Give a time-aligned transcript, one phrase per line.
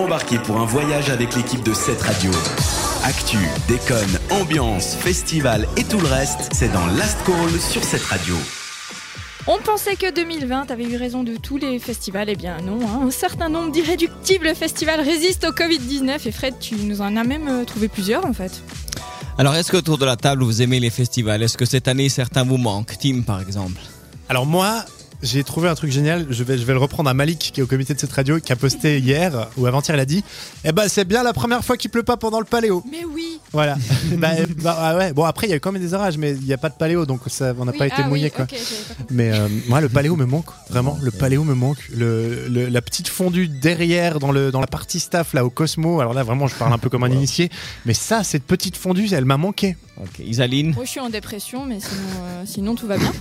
[0.00, 2.30] Embarquez pour un voyage avec l'équipe de cette radio.
[3.04, 3.36] Actu,
[3.68, 8.34] déconne, ambiance, festival et tout le reste, c'est dans Last Call sur cette radio.
[9.46, 12.78] On pensait que 2020 avait eu raison de tous les festivals, eh bien non.
[12.80, 13.08] hein.
[13.08, 17.48] Un certain nombre d'irréductibles festivals résistent au Covid-19 et Fred, tu nous en as même
[17.48, 18.62] euh, trouvé plusieurs en fait.
[19.36, 21.42] Alors, est-ce qu'autour de la table, vous aimez les festivals?
[21.42, 22.96] Est-ce que cette année, certains vous manquent?
[22.98, 23.82] Tim, par exemple
[24.30, 24.82] Alors moi,
[25.22, 26.26] j'ai trouvé un truc génial.
[26.30, 28.40] Je vais, je vais le reprendre à Malik, qui est au comité de cette radio,
[28.40, 29.96] qui a posté hier ou avant-hier.
[29.96, 30.24] Il a dit
[30.64, 32.82] Eh ben, c'est bien la première fois qu'il pleut pas pendant le paléo.
[32.90, 33.76] Mais oui Voilà.
[34.18, 34.30] bah,
[34.62, 35.12] bah, ah ouais.
[35.12, 36.74] Bon, après, il y a quand même des orages, mais il n'y a pas de
[36.74, 38.46] paléo, donc ça, on n'a Oui, pas été ah mouillé oui, quoi.
[39.10, 40.98] Mais euh, moi, le paléo me manque vraiment.
[41.02, 41.78] Le paléo me manque.
[41.94, 46.00] Le, le- la petite fondue derrière dans le dans la partie staff là au Cosmo.
[46.00, 47.50] Alors là, vraiment, je parle un peu comme un initié.
[47.86, 49.76] Mais ça, cette petite fondue, elle m'a manqué.
[50.00, 50.20] Ok.
[50.20, 53.12] Isaline Moi je suis en dépression, mais sinon, euh, sinon tout va bien.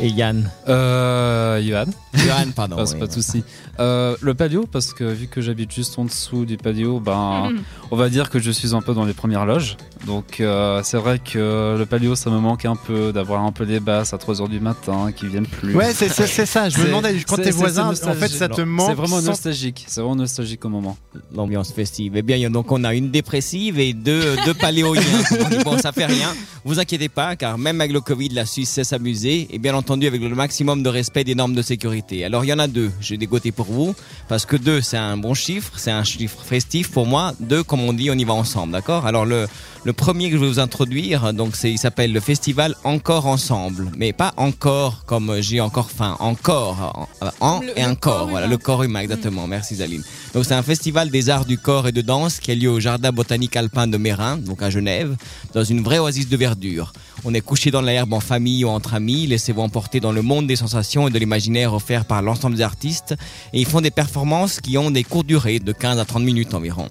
[0.00, 2.76] Et Yann Euh, Yohan, Johan, pardon.
[2.80, 3.00] Ah, c'est oui.
[3.00, 3.42] pas de souci.
[3.80, 7.50] Euh, le patio, parce que vu que j'habite juste en dessous du patio, ben,
[7.90, 9.76] on va dire que je suis un peu dans les premières loges.
[10.06, 13.64] Donc, euh, c'est vrai que le patio, ça me manque un peu d'avoir un peu
[13.64, 15.74] les basses à 3h du matin qui viennent plus.
[15.74, 16.68] Ouais, c'est ça.
[16.68, 18.88] Je me demandais quand tes c'est en fait, ça te manque.
[18.88, 19.84] C'est vraiment sans- nostalgique.
[19.88, 20.96] C'est vraiment nostalgique au moment.
[21.34, 22.12] L'ambiance festive.
[22.16, 25.02] Eh bien, donc on a une dépressive et deux, deux paléoïens.
[25.44, 26.34] On dit, bon, ça fait rien.
[26.64, 29.48] Vous inquiétez pas, car même avec le Covid, la Suisse sait s'amuser.
[29.50, 32.24] Et bien entendu, avec le maximum de respect des normes de sécurité.
[32.24, 32.90] Alors, il y en a deux.
[33.00, 33.94] J'ai dégoté pour vous.
[34.28, 35.72] Parce que deux, c'est un bon chiffre.
[35.76, 37.32] C'est un chiffre festif pour moi.
[37.40, 38.72] Deux, comme on dit, on y va ensemble.
[38.72, 39.06] D'accord?
[39.06, 39.46] Alors, le,
[39.84, 43.90] le premier que je vais vous introduire, donc c'est, il s'appelle le festival Encore Ensemble.
[43.96, 46.16] Mais pas encore comme j'ai encore faim.
[46.20, 47.08] Encore.
[47.40, 48.18] En, en Le- et un corps.
[48.18, 48.50] corps Voilà, humain.
[48.54, 49.46] le corps humain, exactement.
[49.46, 50.02] Merci Zaline.
[50.34, 52.80] Donc c'est un festival des arts du corps et de danse qui a lieu au
[52.80, 55.16] Jardin botanique alpin de Mérin, donc à Genève,
[55.54, 56.92] dans une vraie oasis de verdure.
[57.24, 60.46] On est couché dans l'herbe en famille ou entre amis, laissez-vous emporter dans le monde
[60.46, 63.14] des sensations et de l'imaginaire offert par l'ensemble des artistes.
[63.52, 66.54] Et ils font des performances qui ont des courtes durées, de 15 à 30 minutes
[66.54, 66.88] environ.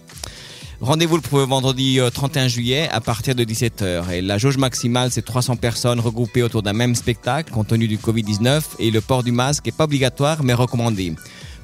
[0.79, 4.11] Rendez-vous le vendredi euh, 31 juillet à partir de 17h.
[4.11, 7.97] Et la jauge maximale, c'est 300 personnes regroupées autour d'un même spectacle compte tenu du
[7.97, 11.15] Covid-19 et le port du masque n'est pas obligatoire mais recommandé.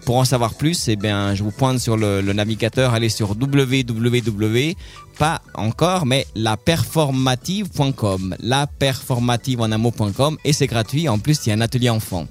[0.05, 4.75] Pour en savoir plus, eh bien, je vous pointe sur le, navigateur, allez sur www,
[5.17, 8.35] pas encore, mais laperformative.com.
[8.39, 11.07] Laperformative en un mot.com et c'est gratuit.
[11.07, 12.27] En plus, il y a un atelier enfant.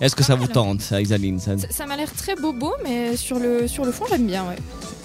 [0.00, 0.52] Est-ce que ça vous mal.
[0.52, 1.56] tente, ça, Isaline ça...
[1.58, 4.44] Ça, ça m'a l'air très bobo, mais sur le, sur le fond j'aime bien.
[4.44, 4.56] Ouais.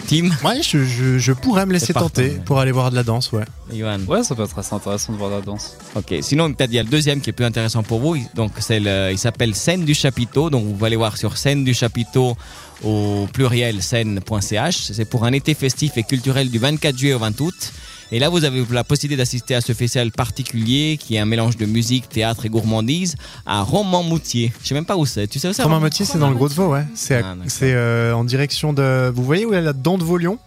[0.07, 2.41] Tim Ouais, je, je- je pourrais me laisser partant, tenter ouais.
[2.45, 3.43] pour aller voir de la danse, ouais.
[3.73, 5.75] Johan Ouais, ça peut être assez intéressant de voir la danse.
[5.95, 8.17] Ok, sinon peut-être il y a le deuxième qui est plus intéressant pour vous.
[8.33, 10.49] Donc c'est le, il s'appelle Scène du Chapiteau.
[10.49, 12.37] Donc vous pouvez aller voir sur Scène du Chapiteau
[12.83, 14.91] au pluriel scène.ch.
[14.93, 17.73] C'est pour un été festif et culturel du 24 juillet au 20 août.
[18.11, 21.57] Et là, vous avez la possibilité d'assister à ce festival particulier qui est un mélange
[21.57, 24.53] de musique, théâtre et gourmandise à Romans-Moutier.
[24.63, 25.27] Je sais même pas où c'est.
[25.27, 26.85] Tu sais où c'est Romain Romans- Motier, c'est dans le Gros de Vaud, ouais.
[26.95, 29.11] C'est à- Ah, euh, en direction de.
[29.13, 30.39] Vous voyez où a la dent de Vaulion?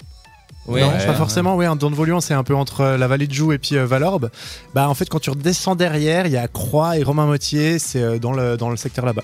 [0.66, 1.16] Ouais, Non, ouais, pas ouais.
[1.16, 1.56] forcément.
[1.56, 3.58] Oui, un dent de Vaulion, c'est un peu entre euh, la vallée de Joux et
[3.58, 4.30] puis euh, Valorbe.
[4.74, 7.78] Bah, en fait, quand tu redescends derrière, il y a Croix et Romain Motier.
[7.78, 9.22] C'est euh, dans le dans le secteur là-bas.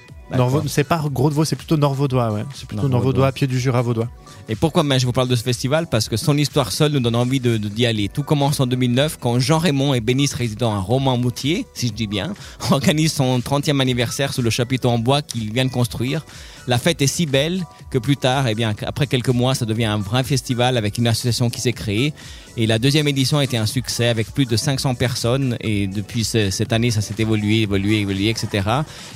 [0.67, 2.45] C'est pas Gros de Vaud, c'est plutôt Nord-Vaudois, ouais.
[2.55, 3.33] C'est plutôt Nord-Vaudois.
[3.33, 4.09] Pied du Jura vaudois.
[4.49, 5.87] Et pourquoi ben, je vous parle de ce festival?
[5.89, 8.09] Parce que son histoire seule nous donne envie de- de- d'y aller.
[8.09, 12.07] Tout commence en 2009 quand Jean Raymond et Bénice, résidant à Romans-Moutier, si je dis
[12.07, 12.35] bien,
[12.71, 16.25] organisent son 30e anniversaire sous le chapiteau en bois qu'il vient de construire.
[16.69, 19.85] La fête est si belle que plus tard, eh bien, après quelques mois, ça devient
[19.85, 22.13] un vrai festival avec une association qui s'est créée.
[22.57, 25.57] Et la deuxième édition a été un succès avec plus de 500 personnes.
[25.61, 28.69] Et depuis ce- cette année, ça s'est évolué, évolué, évolué, etc.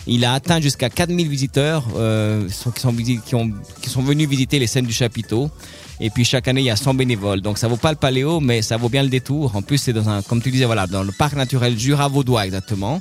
[0.07, 5.51] Il a atteint jusqu'à 4000 visiteurs euh, qui, sont, venus visiter les scènes du chapiteau.
[5.99, 7.41] Et puis chaque année, il y a 100 bénévoles.
[7.41, 9.57] Donc ça vaut pas le paléo, mais ça vaut bien le détour.
[9.57, 12.45] En plus, c'est dans un, comme tu disais, voilà, dans le parc naturel Jura vaudois
[12.45, 13.01] exactement.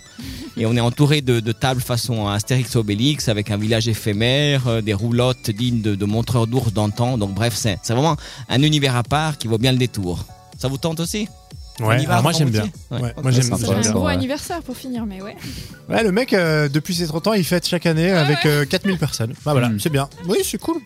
[0.55, 4.93] Et on est entouré de, tables façon Astérix Obélix avec un village éphémère, euh, des
[4.93, 7.17] roulottes dignes de, de montreurs d'ours d'antan.
[7.17, 8.15] Donc bref, c'est vraiment
[8.47, 10.23] un univers à part qui vaut bien le détour.
[10.57, 11.27] Ça vous tente aussi?
[11.87, 12.63] Ouais, va, alors moi j'aime bien.
[12.91, 13.13] Ouais.
[13.21, 13.69] Moi j'aime bien.
[13.77, 14.13] un gros ouais.
[14.13, 15.35] anniversaire pour finir, mais ouais.
[15.89, 18.97] Ouais, le mec, euh, depuis ses 30 ans, il fête chaque année avec euh, 4000
[18.99, 19.33] personnes.
[19.45, 19.79] Bah voilà, Mm.
[19.79, 20.09] c'est bien.
[20.27, 20.77] Oui, c'est cool.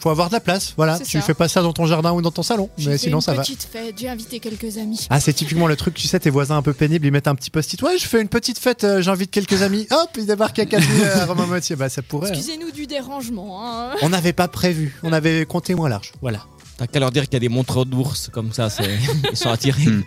[0.00, 0.98] Faut avoir de la place, voilà.
[0.98, 1.22] Tu ça.
[1.22, 3.34] fais pas ça dans ton jardin ou dans ton salon, J'ai mais sinon une ça
[3.34, 3.42] va.
[3.42, 5.06] petite fête, j'ai invité quelques amis.
[5.10, 7.36] Ah, c'est typiquement le truc, tu sais, tes voisins un peu pénibles, ils mettent un
[7.36, 7.80] petit post-it.
[7.82, 9.86] Ouais, je fais une petite fête, euh, j'invite quelques amis.
[9.92, 11.76] Hop, ils débarquent à 4000 à Romain Motier.
[11.76, 12.30] Bah, ça pourrait.
[12.30, 12.32] hein.
[12.34, 13.60] Excusez-nous du dérangement.
[13.64, 13.90] hein.
[14.02, 16.10] On n'avait pas prévu, on avait compté moins large.
[16.20, 16.40] Voilà.
[16.76, 18.98] T'as qu'à leur dire qu'il y a des montreurs d'ours comme ça, c'est-
[19.30, 19.86] ils sont attirés.
[19.86, 20.02] Hmm.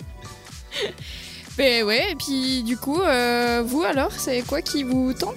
[1.58, 5.36] Mais ouais, et puis du coup, euh, vous alors, c'est quoi qui vous tente?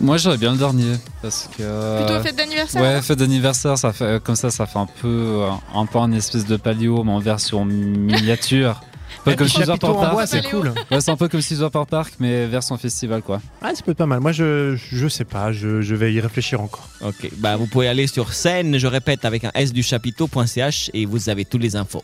[0.00, 0.96] Moi, j'aurais bien le dernier.
[1.22, 2.04] Parce que.
[2.04, 5.08] Plutôt fête d'anniversaire Ouais, fête d'anniversaire, ça fait comme ça, ça fait un peu,
[5.42, 8.80] euh, un peu une espèce de palio, mais en version miniature.
[9.24, 10.26] Pas comme Scissor Park.
[10.26, 10.72] c'est cool.
[10.90, 13.40] Ouais, c'est un peu comme Scissor Park, mais version festival, quoi.
[13.62, 14.20] Ah, ça peut être pas mal.
[14.20, 15.52] Moi, je, je sais pas.
[15.52, 16.88] Je, je vais y réfléchir encore.
[17.00, 21.06] Ok, bah vous pouvez aller sur scène, je répète, avec un s du chapiteau.ch et
[21.06, 22.02] vous avez toutes les infos.